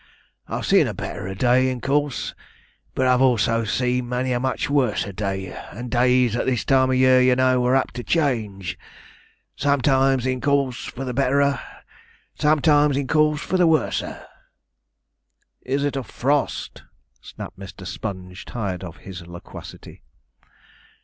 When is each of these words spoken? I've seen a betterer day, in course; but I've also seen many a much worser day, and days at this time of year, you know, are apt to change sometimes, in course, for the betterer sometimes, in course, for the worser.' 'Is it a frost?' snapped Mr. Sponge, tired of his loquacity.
I've 0.47 0.65
seen 0.65 0.87
a 0.87 0.95
betterer 0.95 1.35
day, 1.35 1.69
in 1.69 1.79
course; 1.79 2.33
but 2.95 3.05
I've 3.05 3.21
also 3.21 3.65
seen 3.65 4.09
many 4.09 4.31
a 4.31 4.39
much 4.39 4.67
worser 4.67 5.11
day, 5.11 5.55
and 5.71 5.91
days 5.91 6.35
at 6.35 6.47
this 6.47 6.65
time 6.65 6.89
of 6.89 6.95
year, 6.95 7.21
you 7.21 7.35
know, 7.35 7.63
are 7.67 7.75
apt 7.75 7.93
to 7.97 8.03
change 8.03 8.79
sometimes, 9.55 10.25
in 10.25 10.41
course, 10.41 10.85
for 10.85 11.05
the 11.05 11.13
betterer 11.13 11.59
sometimes, 12.33 12.97
in 12.97 13.05
course, 13.05 13.41
for 13.41 13.57
the 13.57 13.67
worser.' 13.67 14.25
'Is 15.63 15.83
it 15.83 15.95
a 15.95 16.01
frost?' 16.01 16.81
snapped 17.21 17.59
Mr. 17.59 17.85
Sponge, 17.85 18.43
tired 18.43 18.83
of 18.83 18.97
his 19.05 19.27
loquacity. 19.27 20.01